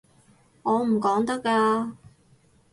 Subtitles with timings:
[0.63, 1.95] 我唔講得㗎